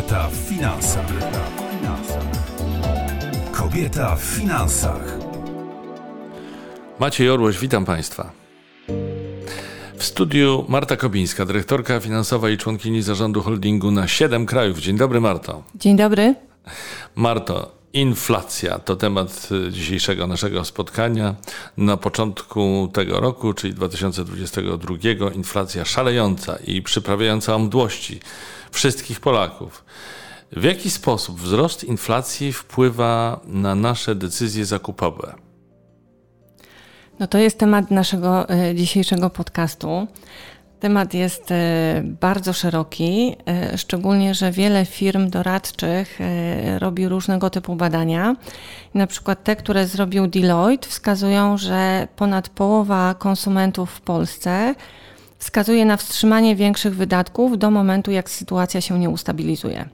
[0.00, 1.06] Kobieta w finansach.
[3.52, 5.18] Kobieta w finansach.
[6.98, 8.32] Maciej Orłoś, witam Państwa.
[9.96, 14.78] W studiu Marta Kobińska, dyrektorka finansowa i członkini zarządu holdingu na 7 krajów.
[14.78, 15.62] Dzień dobry, Marto.
[15.74, 16.34] Dzień dobry.
[17.14, 21.34] Marto, inflacja to temat y, dzisiejszego naszego spotkania.
[21.76, 28.20] Na początku tego roku, czyli 2022, inflacja szalejąca i przyprawiająca o mdłości
[28.70, 29.84] wszystkich Polaków.
[30.52, 35.34] W jaki sposób wzrost inflacji wpływa na nasze decyzje zakupowe?
[37.20, 40.06] No to jest temat naszego e, dzisiejszego podcastu.
[40.80, 46.18] Temat jest e, bardzo szeroki, e, szczególnie, że wiele firm doradczych
[46.78, 48.36] robi różnego typu badania.
[48.94, 54.74] Na przykład te, które zrobił Deloitte, wskazują, że ponad połowa konsumentów w Polsce
[55.40, 59.88] wskazuje na wstrzymanie większych wydatków do momentu, jak sytuacja się nie ustabilizuje.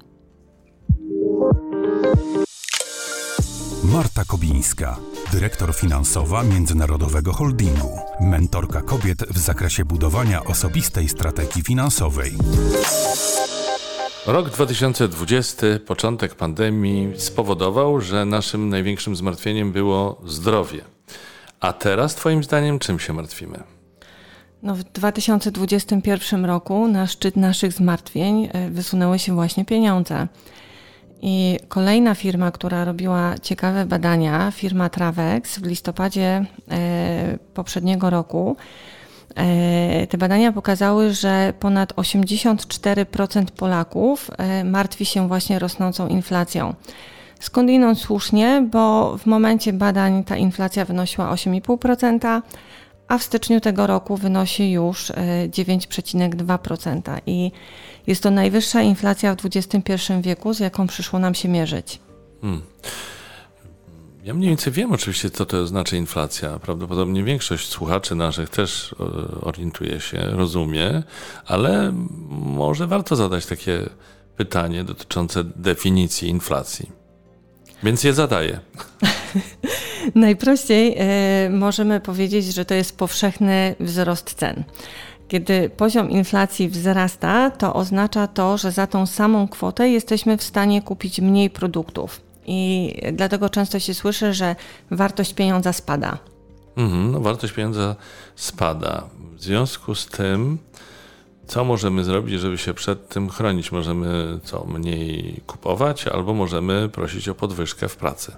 [3.85, 4.97] Marta Kobińska,
[5.33, 12.33] dyrektor finansowa Międzynarodowego Holdingu, mentorka kobiet w zakresie budowania osobistej strategii finansowej.
[14.27, 20.85] Rok 2020, początek pandemii, spowodował, że naszym największym zmartwieniem było zdrowie.
[21.61, 23.76] A teraz, Twoim zdaniem, czym się martwimy?
[24.63, 30.27] No, w 2021 roku na szczyt naszych zmartwień e, wysunęły się właśnie pieniądze.
[31.23, 38.57] I kolejna firma, która robiła ciekawe badania, firma Travex, w listopadzie e, poprzedniego roku,
[39.35, 44.31] e, te badania pokazały, że ponad 84% Polaków
[44.65, 46.75] martwi się właśnie rosnącą inflacją.
[47.41, 52.43] Skądinąd słusznie, bo w momencie badań ta inflacja wynosiła 8,5%,
[53.09, 55.13] a w styczniu tego roku wynosi już
[55.49, 57.21] 9,2%.
[57.27, 57.53] I
[58.07, 62.01] jest to najwyższa inflacja w XXI wieku, z jaką przyszło nam się mierzyć.
[62.41, 62.63] Hmm.
[64.25, 66.59] Ja mniej więcej wiem oczywiście, co to znaczy inflacja.
[66.59, 69.05] Prawdopodobnie większość słuchaczy naszych też e,
[69.41, 71.03] orientuje się, rozumie,
[71.47, 71.93] ale
[72.29, 73.89] może warto zadać takie
[74.37, 76.91] pytanie dotyczące definicji inflacji.
[77.83, 78.61] Więc je zadaję.
[80.15, 80.97] Najprościej
[81.47, 84.65] y, możemy powiedzieć, że to jest powszechny wzrost cen.
[85.29, 90.83] Kiedy poziom inflacji wzrasta, to oznacza to, że za tą samą kwotę jesteśmy w stanie
[90.83, 92.21] kupić mniej produktów.
[92.47, 94.57] I dlatego często się słyszy, że
[94.91, 96.19] wartość pieniądza spada.
[96.77, 97.97] Mhm, no wartość pieniądza
[98.37, 99.05] spada.
[99.37, 100.59] W związku z tym,
[101.47, 103.73] co możemy zrobić, żeby się przed tym chronić?
[103.73, 108.33] Możemy co mniej kupować, albo możemy prosić o podwyżkę w pracy.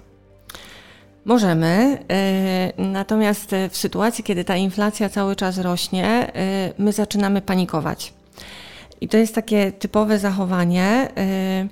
[1.29, 8.13] Możemy, e, natomiast w sytuacji, kiedy ta inflacja cały czas rośnie, e, my zaczynamy panikować.
[9.01, 11.67] I to jest takie typowe zachowanie, e,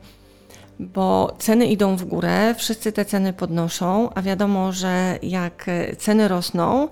[0.79, 5.65] bo ceny idą w górę, wszyscy te ceny podnoszą, a wiadomo, że jak
[5.97, 6.87] ceny rosną,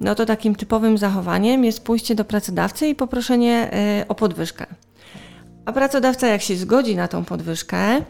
[0.00, 3.70] no to takim typowym zachowaniem jest pójście do pracodawcy i poproszenie
[4.08, 4.66] o podwyżkę.
[5.64, 8.02] A pracodawca, jak się zgodzi na tą podwyżkę,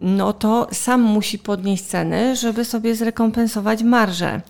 [0.00, 4.40] no to sam musi podnieść ceny, żeby sobie zrekompensować marżę.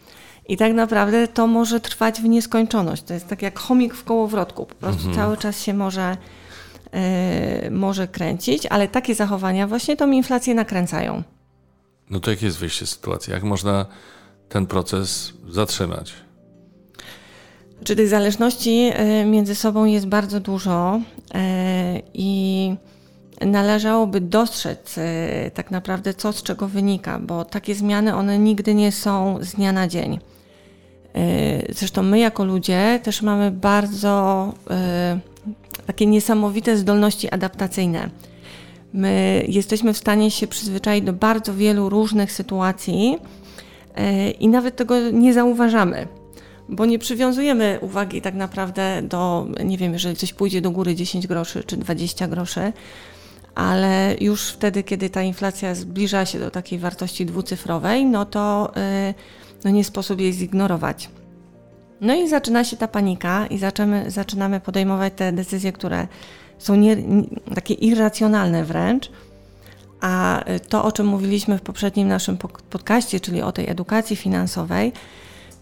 [0.49, 3.03] I tak naprawdę to może trwać w nieskończoność.
[3.03, 4.67] To jest tak jak chomik w kołowrotku.
[4.67, 5.17] Po prostu mhm.
[5.17, 6.17] cały czas się może,
[7.63, 11.23] yy, może kręcić, ale takie zachowania właśnie tą inflację nakręcają.
[12.11, 13.33] No to jakie jest wyjście z sytuacji?
[13.33, 13.87] Jak można
[14.49, 16.13] ten proces zatrzymać?
[17.85, 21.01] Czy tych zależności e, między sobą jest bardzo dużo
[21.35, 21.41] yy,
[22.15, 22.75] i
[23.47, 28.93] należałoby dostrzec e, tak naprawdę co z czego wynika, bo takie zmiany one nigdy nie
[28.93, 30.19] są z dnia na dzień.
[31.15, 35.21] E, zresztą my jako ludzie też mamy bardzo e,
[35.87, 38.11] takie niesamowite zdolności adaptacyjne.
[38.93, 43.19] My jesteśmy w stanie się przyzwyczaić do bardzo wielu różnych sytuacji
[44.41, 46.09] i nawet tego nie zauważamy,
[46.69, 51.27] bo nie przywiązujemy uwagi tak naprawdę do, nie wiem, jeżeli coś pójdzie do góry 10
[51.27, 52.73] groszy czy 20 groszy,
[53.61, 58.73] ale już wtedy, kiedy ta inflacja zbliża się do takiej wartości dwucyfrowej, no to
[59.11, 59.15] y,
[59.65, 61.11] no nie sposób jej zignorować.
[62.01, 66.07] No i zaczyna się ta panika i zaczynamy, zaczynamy podejmować te decyzje, które
[66.59, 66.97] są nie,
[67.55, 69.11] takie irracjonalne wręcz.
[70.01, 72.39] A to, o czym mówiliśmy w poprzednim naszym
[72.71, 74.93] podcaście, czyli o tej edukacji finansowej,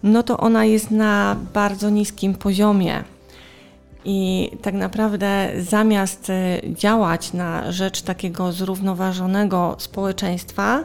[0.03, 3.05] no to ona jest na bardzo niskim poziomie.
[4.05, 10.83] I tak naprawdę zamiast e, działać na rzecz takiego zrównoważonego społeczeństwa,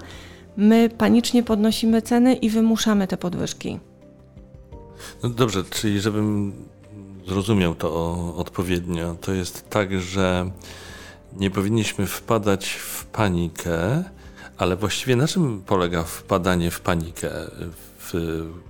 [0.58, 3.80] my panicznie podnosimy ceny i wymuszamy te podwyżki.
[5.24, 6.54] No dobrze, czyli żebym
[7.28, 10.52] zrozumiał to odpowiednio, to jest tak, że
[11.34, 14.04] nie powinniśmy wpadać w panikę,
[14.58, 17.30] ale właściwie na czym polega wpadanie w panikę
[18.00, 18.14] w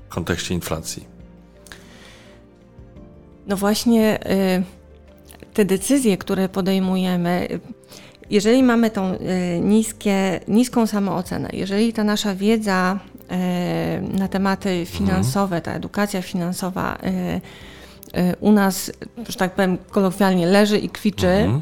[0.09, 1.12] kontekście inflacji?
[3.47, 4.63] No właśnie y,
[5.53, 7.47] te decyzje, które podejmujemy,
[8.29, 9.17] jeżeli mamy tą y,
[9.61, 12.99] niskie, niską samoocenę, jeżeli ta nasza wiedza
[14.11, 16.97] y, na tematy finansowe, ta edukacja finansowa
[18.39, 18.91] u nas,
[19.29, 21.61] że tak powiem kolokwialnie, leży i kwiczy, mhm.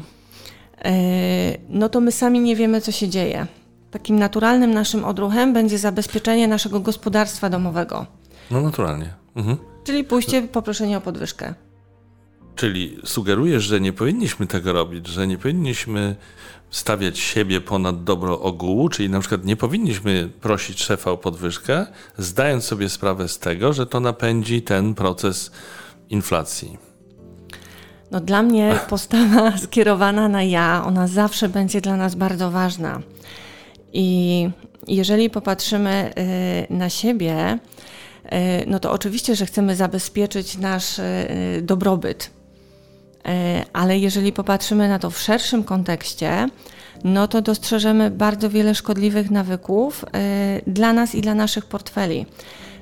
[1.68, 3.46] no to my sami nie wiemy, co się dzieje.
[3.90, 8.06] Takim naturalnym naszym odruchem będzie zabezpieczenie naszego gospodarstwa domowego.
[8.50, 9.14] No naturalnie.
[9.36, 9.56] Mhm.
[9.84, 11.54] Czyli pójście, poproszenie o podwyżkę.
[12.56, 16.16] Czyli sugerujesz, że nie powinniśmy tego robić, że nie powinniśmy
[16.70, 21.86] stawiać siebie ponad dobro ogółu, czyli na przykład nie powinniśmy prosić szefa o podwyżkę,
[22.18, 25.50] zdając sobie sprawę z tego, że to napędzi ten proces
[26.10, 26.78] inflacji.
[28.10, 33.00] No dla mnie postawa skierowana na ja, ona zawsze będzie dla nas bardzo ważna.
[33.92, 34.48] I
[34.88, 36.12] jeżeli popatrzymy
[36.70, 37.58] y, na siebie,
[38.24, 38.28] y,
[38.66, 41.02] no to oczywiście, że chcemy zabezpieczyć nasz y,
[41.62, 42.41] dobrobyt
[43.72, 46.48] ale jeżeli popatrzymy na to w szerszym kontekście,
[47.04, 52.26] no to dostrzeżemy bardzo wiele szkodliwych nawyków e, dla nas i dla naszych portfeli.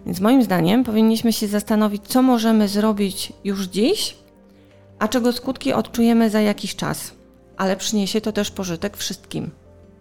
[0.06, 4.16] Więc moim zdaniem powinniśmy się zastanowić, co możemy zrobić już dziś,
[4.98, 7.12] a czego skutki odczujemy za jakiś czas.
[7.56, 9.50] Ale przyniesie to też pożytek wszystkim.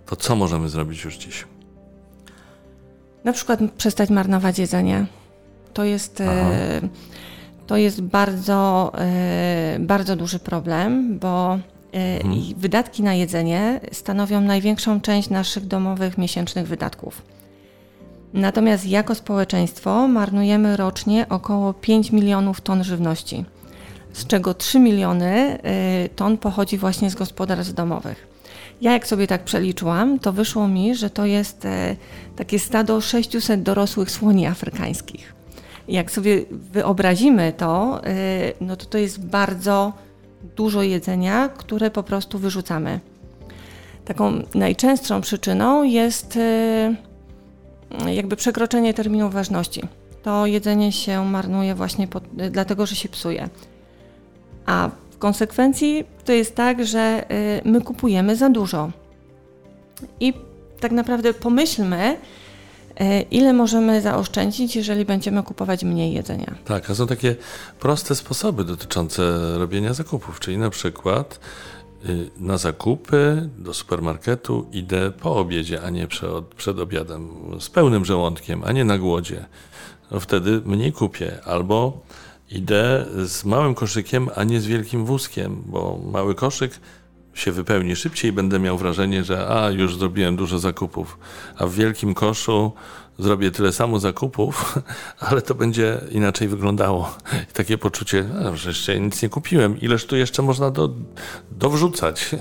[0.05, 1.45] To co możemy zrobić już dziś?
[3.23, 5.05] Na przykład przestać marnować jedzenie.
[5.73, 6.21] To jest.
[6.21, 6.81] E,
[7.69, 11.59] to jest bardzo, e, bardzo duży problem, bo e,
[12.23, 12.53] mhm.
[12.57, 17.21] wydatki na jedzenie stanowią największą część naszych domowych miesięcznych wydatków.
[18.33, 23.45] Natomiast jako społeczeństwo marnujemy rocznie około 5 milionów ton żywności,
[24.13, 28.27] z czego 3 miliony e, ton pochodzi właśnie z gospodarstw domowych.
[28.81, 31.67] Ja jak sobie tak przeliczyłam, to wyszło mi, że to jest
[32.35, 35.38] takie stado 600 dorosłych słoni afrykańskich.
[35.89, 39.93] Jak sobie wyobrazimy to, y, no to to jest bardzo
[40.55, 42.99] dużo jedzenia, które po prostu wyrzucamy.
[44.05, 46.95] Taką najczęstszą przyczyną jest y,
[48.11, 49.81] jakby przekroczenie terminu ważności.
[50.23, 53.49] To jedzenie się marnuje właśnie pod, dlatego, że się psuje.
[54.65, 58.91] A w konsekwencji to jest tak, że y, my kupujemy za dużo.
[60.19, 60.33] I
[60.79, 62.17] tak naprawdę pomyślmy,
[63.31, 66.55] ile możemy zaoszczędzić, jeżeli będziemy kupować mniej jedzenia.
[66.65, 67.35] Tak, a są takie
[67.79, 71.39] proste sposoby dotyczące robienia zakupów, czyli na przykład
[72.05, 77.29] y, na zakupy do supermarketu idę po obiedzie, a nie przed, przed obiadem,
[77.59, 79.45] z pełnym żołądkiem, a nie na głodzie.
[80.11, 81.39] No wtedy mniej kupię.
[81.45, 82.01] Albo
[82.51, 86.79] idę z małym koszykiem, a nie z wielkim wózkiem, bo mały koszyk
[87.39, 91.17] się wypełni szybciej, będę miał wrażenie, że a już zrobiłem dużo zakupów,
[91.57, 92.71] a w wielkim koszu
[93.19, 94.79] zrobię tyle samo zakupów,
[95.29, 97.15] ale to będzie inaczej wyglądało.
[97.51, 100.89] I takie poczucie, że jeszcze nic nie kupiłem, ileż tu jeszcze można do,
[101.51, 102.35] dowrzucać.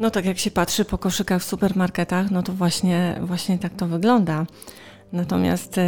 [0.00, 3.86] No tak jak się patrzy po koszykach w supermarketach, no to właśnie, właśnie tak to
[3.86, 4.46] wygląda.
[5.12, 5.84] Natomiast e,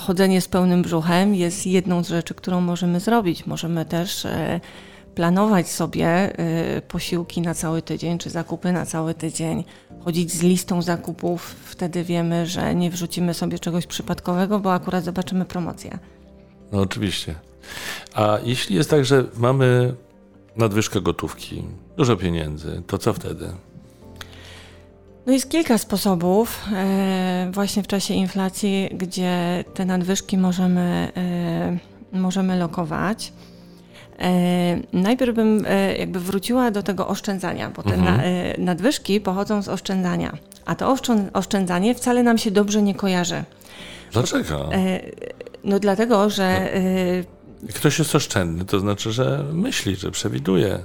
[0.00, 3.46] chodzenie z pełnym brzuchem jest jedną z rzeczy, którą możemy zrobić.
[3.46, 4.60] Możemy też e,
[5.14, 6.40] planować sobie
[6.76, 9.64] y, posiłki na cały tydzień, czy zakupy na cały tydzień,
[10.00, 15.44] chodzić z listą zakupów, wtedy wiemy, że nie wrzucimy sobie czegoś przypadkowego, bo akurat zobaczymy
[15.44, 15.98] promocję.
[16.72, 17.34] No oczywiście.
[18.14, 19.94] A jeśli jest tak, że mamy
[20.56, 21.64] nadwyżkę gotówki,
[21.96, 23.52] dużo pieniędzy, to co wtedy?
[25.26, 31.12] No jest kilka sposobów e, właśnie w czasie inflacji, gdzie te nadwyżki możemy,
[32.12, 33.32] e, możemy lokować.
[34.22, 38.20] E, najpierw bym e, jakby wróciła do tego oszczędzania, bo te mhm.
[38.20, 40.32] E, nadwyżki pochodzą z oszczędzania,
[40.64, 40.96] a to
[41.32, 43.44] oszczędzanie wcale nam się dobrze nie kojarzy.
[44.12, 44.70] Dlaczego?
[45.64, 46.70] No dlatego, że...
[47.62, 47.72] No.
[47.74, 50.78] Ktoś jest oszczędny, to znaczy, że myśli, że przewiduje.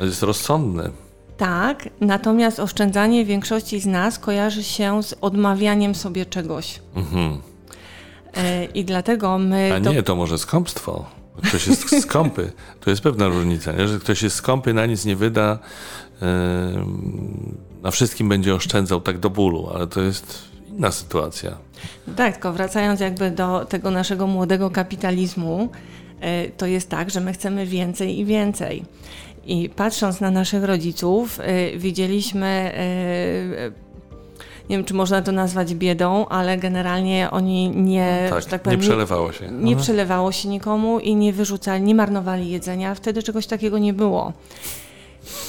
[0.00, 0.90] Jest rozsądny.
[1.36, 6.80] Tak, natomiast oszczędzanie większości z nas kojarzy się z odmawianiem sobie czegoś.
[6.94, 7.38] Mhm.
[8.74, 9.72] I dlatego my.
[9.74, 11.19] A nie, to może skąpstwo.
[11.40, 12.52] Ktoś jest skąpy.
[12.80, 13.88] To jest pewna różnica, nie?
[13.88, 15.58] że ktoś jest skąpy, na nic nie wyda,
[17.82, 21.56] na wszystkim będzie oszczędzał tak do bólu, ale to jest inna sytuacja.
[22.16, 25.68] Tak, tylko wracając jakby do tego naszego młodego kapitalizmu,
[26.20, 28.84] yy, to jest tak, że my chcemy więcej i więcej.
[29.44, 31.38] I patrząc na naszych rodziców,
[31.72, 32.72] yy, widzieliśmy
[34.70, 38.86] nie wiem, czy można to nazwać biedą, ale generalnie oni nie, tak, tak powiem, nie
[38.86, 39.48] przelewało się.
[39.48, 42.94] Nie, nie przelewało się nikomu i nie wyrzucali, nie marnowali jedzenia.
[42.94, 44.32] Wtedy czegoś takiego nie było.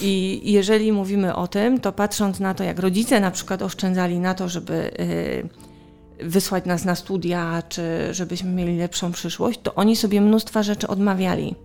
[0.01, 4.33] I jeżeli mówimy o tym, to patrząc na to, jak rodzice na przykład oszczędzali na
[4.33, 10.21] to, żeby y, wysłać nas na studia, czy żebyśmy mieli lepszą przyszłość, to oni sobie
[10.21, 11.55] mnóstwa rzeczy odmawiali.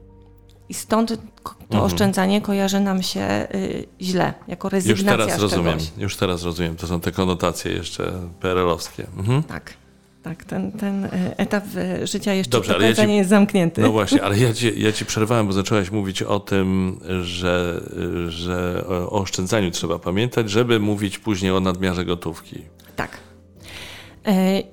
[0.68, 1.84] I stąd to mhm.
[1.84, 6.76] oszczędzanie kojarzy nam się y, źle, jako rezygnacja Już teraz rozumiem, już teraz rozumiem.
[6.76, 9.06] To są te konotacje jeszcze PRL-owskie.
[9.16, 9.42] Mhm.
[9.42, 9.74] Tak.
[10.22, 13.80] Tak, ten, ten y, etap y, życia jeszcze Dobrze, ja ci, nie jest zamknięty.
[13.80, 17.80] No właśnie, ale ja ci, ja ci przerwałem, bo zaczęłaś mówić o tym, że,
[18.28, 22.62] że o oszczędzaniu trzeba pamiętać, żeby mówić później o nadmiarze gotówki.
[22.96, 23.18] Tak.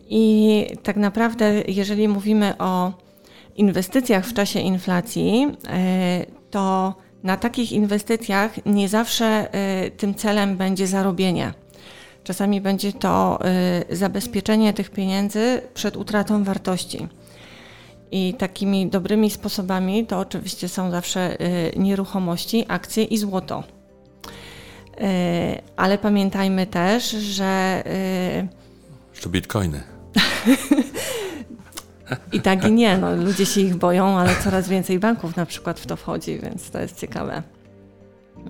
[0.09, 2.93] I tak naprawdę, jeżeli mówimy o
[3.55, 10.87] inwestycjach w czasie inflacji, e, to na takich inwestycjach nie zawsze e, tym celem będzie
[10.87, 11.53] zarobienie.
[12.23, 17.07] Czasami będzie to e, zabezpieczenie tych pieniędzy przed utratą wartości.
[18.11, 21.37] I takimi dobrymi sposobami to oczywiście są zawsze
[21.75, 23.63] nieruchomości, akcje i złoto.
[25.75, 27.83] Ale pamiętajmy też, że.
[29.13, 29.83] Że bitcoiny.
[32.31, 32.97] I tak i nie.
[32.97, 36.69] No, ludzie się ich boją, ale coraz więcej banków na przykład w to wchodzi, więc
[36.69, 37.43] to jest ciekawe.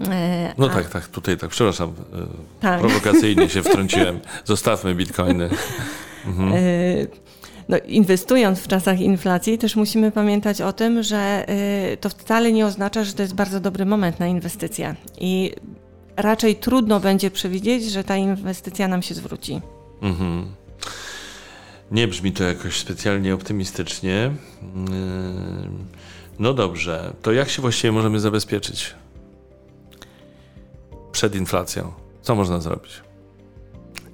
[0.10, 0.70] E, no a...
[0.70, 2.18] tak, tak, tutaj tak, przepraszam, e,
[2.62, 2.80] tak.
[2.80, 4.20] prowokacyjnie się wtrąciłem.
[4.46, 5.50] Zostawmy bitcoiny.
[6.26, 6.54] Mhm.
[6.54, 6.58] E,
[7.70, 11.46] no, inwestując w czasach inflacji, też musimy pamiętać o tym, że
[12.02, 14.96] to wcale nie oznacza, że to jest bardzo dobry moment na inwestycje.
[15.20, 15.52] I
[16.16, 19.62] raczej trudno będzie przewidzieć, że ta inwestycja nam się zwróci.
[20.02, 20.46] Mhm.
[21.92, 24.32] Nie brzmi to jakoś specjalnie optymistycznie.
[24.62, 25.70] Yy,
[26.40, 28.96] no dobrze, to jak się właściwie możemy zabezpieczyć
[31.12, 31.92] przed inflacją?
[32.22, 33.02] Co można zrobić?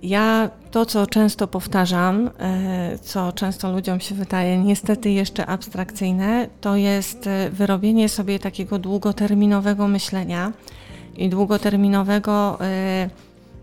[0.04, 6.76] Ja to, co często powtarzam, yy, co często ludziom się wydaje niestety jeszcze abstrakcyjne, to
[6.76, 10.52] jest yy, wyrobienie sobie takiego długoterminowego myślenia
[11.18, 12.58] i długoterminowego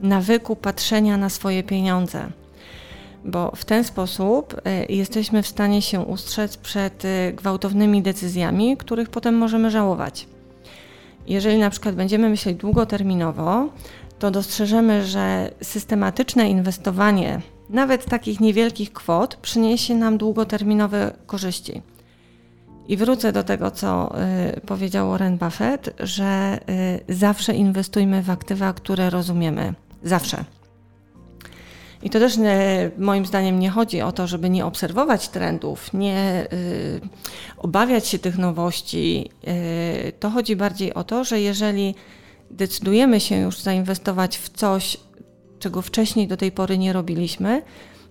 [0.01, 2.31] nawyku patrzenia na swoje pieniądze
[3.27, 9.11] bo w ten sposób y, jesteśmy w stanie się ustrzec przed y, gwałtownymi decyzjami, których
[9.11, 10.27] potem możemy żałować.
[11.27, 13.69] Jeżeli na przykład będziemy myśleć długoterminowo,
[14.19, 17.41] to dostrzeżemy, że systematyczne inwestowanie
[17.71, 21.83] nawet takich niewielkich kwot przyniesie nam długoterminowe korzyści.
[22.89, 24.15] I wrócę do tego, co
[24.57, 26.59] y, powiedział Warren Buffett, że
[27.09, 29.75] y, zawsze inwestujmy w aktywa, które rozumiemy.
[30.03, 30.45] Zawsze.
[32.03, 36.47] I to też nie, moim zdaniem nie chodzi o to, żeby nie obserwować trendów, nie
[36.53, 37.01] y,
[37.57, 39.31] obawiać się tych nowości.
[40.09, 41.95] Y, to chodzi bardziej o to, że jeżeli
[42.51, 44.97] decydujemy się już zainwestować w coś,
[45.59, 47.63] czego wcześniej do tej pory nie robiliśmy,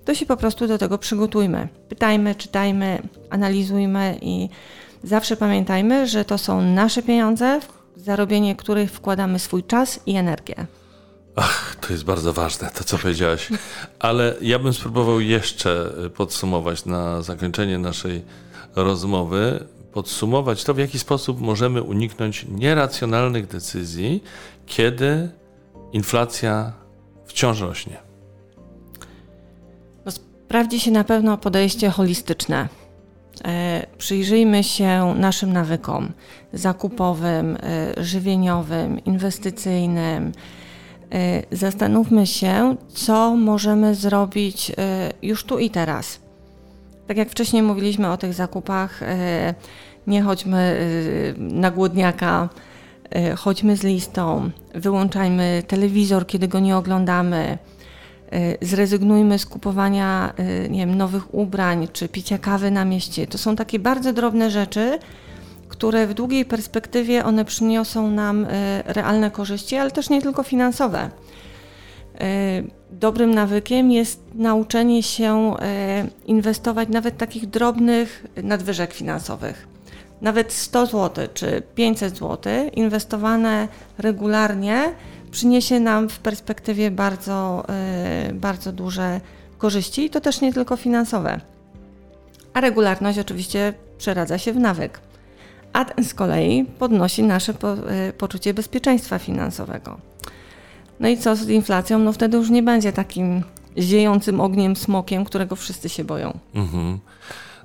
[0.05, 1.67] to się po prostu do tego przygotujmy.
[1.89, 4.49] Pytajmy, czytajmy, analizujmy i
[5.03, 7.59] zawsze pamiętajmy, że to są nasze pieniądze,
[7.95, 10.65] w zarobienie których wkładamy swój czas i energię.
[11.35, 13.49] Ach, to jest bardzo ważne, to co powiedziałaś.
[13.99, 18.21] Ale ja bym spróbował jeszcze podsumować na zakończenie naszej
[18.75, 24.23] rozmowy, podsumować to, w jaki sposób możemy uniknąć nieracjonalnych decyzji,
[24.65, 25.29] kiedy
[25.93, 26.73] inflacja
[27.25, 27.97] wciąż rośnie.
[30.05, 32.69] No, sprawdzi się na pewno podejście holistyczne.
[33.45, 36.11] E, przyjrzyjmy się naszym nawykom
[36.53, 40.31] zakupowym, e, żywieniowym, inwestycyjnym
[41.51, 46.19] zastanówmy się, co możemy zrobić e, już tu i teraz.
[47.07, 49.53] Tak jak wcześniej mówiliśmy o tych zakupach, e,
[50.07, 50.79] nie chodźmy
[51.37, 52.49] na głodniaka,
[53.37, 57.57] chodźmy z listą, wyłączajmy telewizor, kiedy go nie oglądamy,
[58.61, 60.33] zrezygnujmy z kupowania
[60.69, 63.27] nie wiem, nowych ubrań czy picia kawy na mieście.
[63.27, 64.99] To są takie bardzo drobne rzeczy,
[65.77, 70.99] które w długiej perspektywie one przyniosą nam e, realne korzyści, ale też nie tylko finansowe.
[70.99, 71.09] E,
[72.91, 79.67] dobrym nawykiem jest nauczenie się e, inwestować nawet takich drobnych nadwyżek finansowych.
[80.21, 83.67] Nawet 100 zł czy 500 zł inwestowane
[83.97, 84.93] regularnie
[85.31, 87.65] przyniesie nam w perspektywie bardzo,
[88.33, 89.21] bardzo duże
[89.57, 91.39] korzyści i to też nie tylko finansowe.
[92.53, 94.99] A regularność oczywiście przeradza się w nawyk
[95.75, 99.97] a ten z kolei podnosi nasze po, y, poczucie bezpieczeństwa finansowego.
[100.99, 101.99] No i co z inflacją?
[101.99, 103.43] No wtedy już nie będzie takim
[103.77, 106.39] ziejącym ogniem smokiem, którego wszyscy się boją.
[106.53, 106.99] Mhm.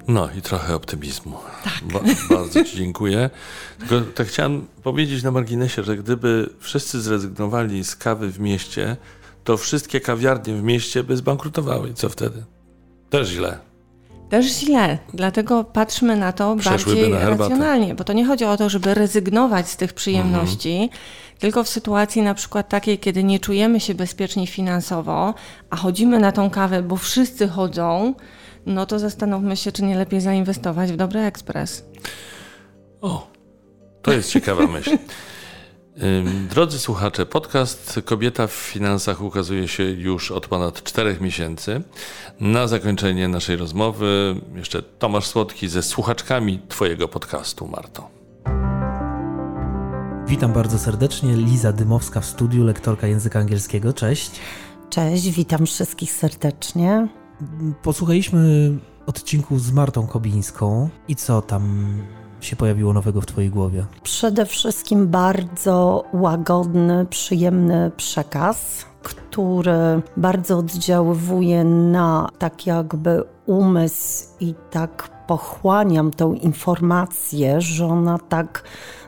[0.08, 1.36] No i trochę optymizmu.
[1.64, 1.92] Tak.
[1.92, 2.00] Ba
[2.34, 3.30] bardzo Ci dziękuję.
[3.78, 8.96] Tylko tak chciałem powiedzieć na marginesie, że gdyby wszyscy zrezygnowali z kawy w mieście,
[9.44, 11.94] to wszystkie kawiarnie w mieście by zbankrutowały.
[11.94, 12.44] Co wtedy?
[13.10, 13.69] Też źle.
[14.30, 14.99] Też źle.
[15.14, 19.68] Dlatego patrzmy na to bardziej na racjonalnie, bo to nie chodzi o to, żeby rezygnować
[19.68, 21.00] z tych przyjemności, mhm.
[21.38, 25.34] tylko w sytuacji na przykład takiej, kiedy nie czujemy się bezpiecznie finansowo,
[25.70, 28.14] a chodzimy na tą kawę, bo wszyscy chodzą,
[28.66, 31.84] no to zastanówmy się, czy nie lepiej zainwestować w dobry ekspres.
[33.00, 33.26] O,
[34.02, 34.99] to jest ciekawa myśl.
[36.50, 41.82] Drodzy słuchacze, podcast Kobieta w finansach ukazuje się już od ponad czterech miesięcy.
[42.40, 48.09] Na zakończenie naszej rozmowy jeszcze Tomasz Słodki ze słuchaczkami Twojego podcastu, Marto.
[50.26, 51.37] Witam bardzo serdecznie.
[51.37, 53.92] Liza Dymowska w studiu, lektorka języka angielskiego.
[53.92, 54.30] Cześć.
[54.90, 57.09] Cześć, witam wszystkich serdecznie.
[57.82, 58.70] Posłuchaliśmy
[59.06, 61.94] odcinku z Martą Kobińską i co tam
[62.44, 63.85] się pojawiło nowego w Twojej głowie?
[64.02, 75.19] Przede wszystkim bardzo łagodny, przyjemny przekaz, który bardzo oddziaływuje na tak jakby umysł i tak
[75.30, 78.64] pochłaniam tą informację, że ona tak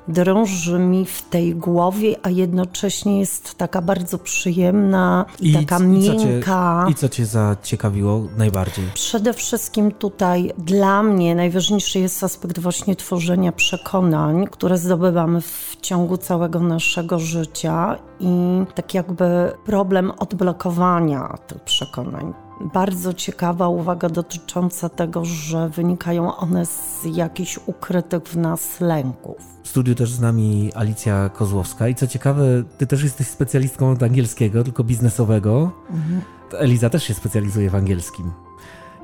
[0.09, 6.85] drąży mi w tej głowie, a jednocześnie jest taka bardzo przyjemna, I, taka i miękka.
[6.85, 8.85] Co cię, I co Cię zaciekawiło najbardziej?
[8.95, 16.17] Przede wszystkim tutaj dla mnie najważniejszy jest aspekt właśnie tworzenia przekonań, które zdobywamy w ciągu
[16.17, 25.25] całego naszego życia i tak jakby problem odblokowania tych przekonań bardzo ciekawa uwaga dotycząca tego,
[25.25, 29.37] że wynikają one z jakichś ukrytych w nas lęków.
[29.62, 32.44] W studiu też z nami Alicja Kozłowska i co ciekawe,
[32.78, 35.71] ty też jesteś specjalistką od angielskiego, tylko biznesowego.
[35.90, 36.21] Mhm.
[36.59, 38.32] Eliza też się specjalizuje w angielskim.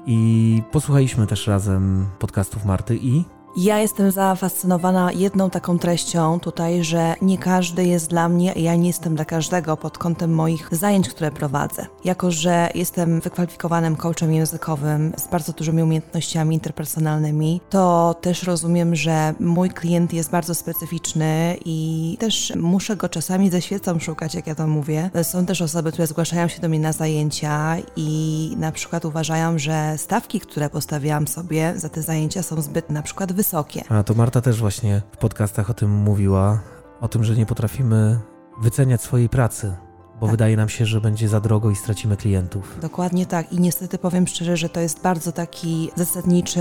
[0.06, 3.24] I posłuchaliśmy też razem podcastów Marty i
[3.56, 8.86] ja jestem zafascynowana jedną taką treścią tutaj, że nie każdy jest dla mnie, ja nie
[8.86, 11.86] jestem dla każdego pod kątem moich zajęć, które prowadzę.
[12.04, 19.34] Jako, że jestem wykwalifikowanym coachem językowym z bardzo dużymi umiejętnościami interpersonalnymi, to też rozumiem, że
[19.40, 24.54] mój klient jest bardzo specyficzny i też muszę go czasami ze świecą szukać, jak ja
[24.54, 25.10] to mówię.
[25.22, 29.98] Są też osoby, które zgłaszają się do mnie na zajęcia i na przykład uważają, że
[29.98, 33.84] stawki, które postawiłam sobie za te zajęcia są zbyt na przykład wysokie.
[33.88, 36.60] A to Marta też właśnie w podcastach o tym mówiła,
[37.00, 38.20] o tym, że nie potrafimy
[38.60, 39.76] wyceniać swojej pracy,
[40.20, 40.30] bo tak.
[40.30, 42.78] wydaje nam się, że będzie za drogo i stracimy klientów.
[42.82, 46.60] Dokładnie tak i niestety powiem szczerze, że to jest bardzo taki zasadniczy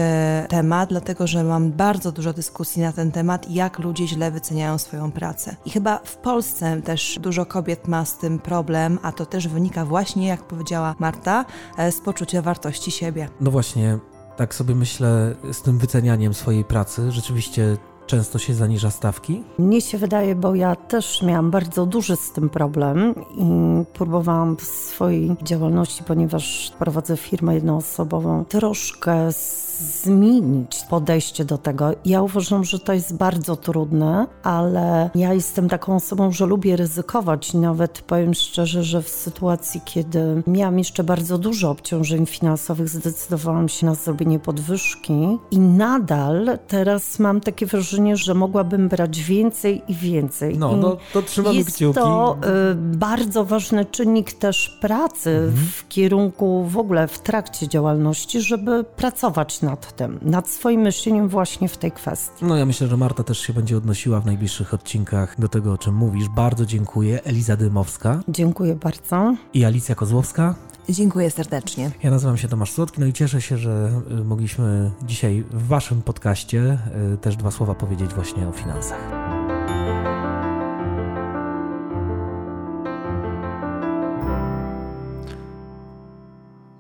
[0.50, 5.12] temat, dlatego że mam bardzo dużo dyskusji na ten temat, jak ludzie źle wyceniają swoją
[5.12, 5.56] pracę.
[5.66, 9.86] I chyba w Polsce też dużo kobiet ma z tym problem, a to też wynika
[9.86, 11.46] właśnie, jak powiedziała Marta,
[11.78, 13.30] e, z poczucia wartości siebie.
[13.42, 14.00] No właśnie,
[14.38, 17.12] tak sobie myślę z tym wycenianiem swojej pracy.
[17.12, 19.44] Rzeczywiście często się zaniża stawki?
[19.60, 23.50] Mnie się wydaje, bo ja też miałam bardzo duży z tym problem i
[23.94, 29.32] próbowałam w swojej działalności, ponieważ prowadzę firmę jednoosobową, troszkę
[29.80, 31.92] zmienić podejście do tego.
[32.06, 37.54] Ja uważam, że to jest bardzo trudne, ale ja jestem taką osobą, że lubię ryzykować.
[37.54, 43.86] Nawet powiem szczerze, że w sytuacji, kiedy miałam jeszcze bardzo dużo obciążeń finansowych, zdecydowałam się
[43.86, 50.58] na zrobienie podwyżki i nadal teraz mam takie wrażenie, że mogłabym brać więcej i więcej.
[50.58, 51.86] No, no to trzymamy jest kciuki.
[51.86, 52.38] Jest to
[52.72, 55.68] y, bardzo ważny czynnik też pracy mhm.
[55.68, 61.68] w kierunku w ogóle w trakcie działalności, żeby pracować nad tym, nad swoim myśleniem właśnie
[61.68, 62.46] w tej kwestii.
[62.46, 65.78] No ja myślę, że Marta też się będzie odnosiła w najbliższych odcinkach do tego, o
[65.78, 66.30] czym mówisz.
[66.30, 67.24] Bardzo dziękuję.
[67.24, 68.20] Eliza Dymowska.
[68.28, 69.36] Dziękuję bardzo.
[69.54, 70.56] I Alicja Kozłowska.
[70.90, 71.92] Dziękuję serdecznie.
[72.04, 76.02] Ja nazywam się Tomasz Słodki, no i cieszę się, że y, mogliśmy dzisiaj w Waszym
[76.02, 76.78] podcaście
[77.14, 79.00] y, też dwa słowa powiedzieć właśnie o finansach.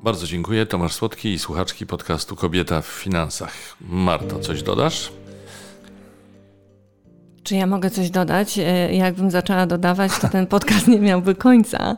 [0.07, 0.65] Bardzo dziękuję.
[0.65, 3.53] Tomasz Słodki i słuchaczki podcastu Kobieta w Finansach.
[3.81, 5.11] Marto, coś dodasz?
[7.43, 8.59] Czy ja mogę coś dodać?
[8.59, 11.97] E, jakbym zaczęła dodawać, to ten podcast nie miałby końca,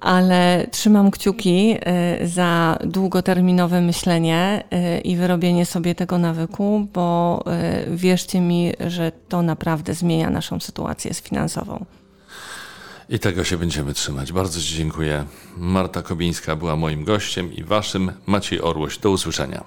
[0.00, 7.44] ale trzymam kciuki e, za długoterminowe myślenie e, i wyrobienie sobie tego nawyku, bo
[7.90, 11.84] wierzcie mi, że to naprawdę zmienia naszą sytuację finansową.
[13.08, 14.32] I tego się będziemy trzymać.
[14.32, 15.24] Bardzo Ci dziękuję.
[15.56, 18.12] Marta Kobińska była moim gościem i Waszym.
[18.26, 18.98] Maciej Orłoś.
[18.98, 19.64] Do usłyszenia.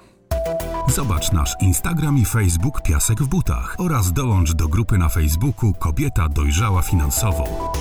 [0.88, 6.28] Zobacz nasz Instagram i Facebook Piasek w Butach oraz dołącz do grupy na Facebooku Kobieta
[6.28, 7.72] Dojrzała Finansowo.